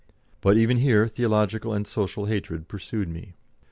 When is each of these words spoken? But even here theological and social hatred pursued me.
But 0.41 0.57
even 0.57 0.77
here 0.77 1.07
theological 1.07 1.73
and 1.75 1.85
social 1.85 2.25
hatred 2.25 2.67
pursued 2.67 3.07
me. 3.07 3.35